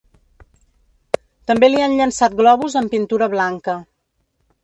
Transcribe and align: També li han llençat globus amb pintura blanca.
També 1.51 1.69
li 1.69 1.83
han 1.87 1.93
llençat 1.99 2.39
globus 2.41 2.77
amb 2.81 2.95
pintura 2.97 3.31
blanca. 3.37 3.79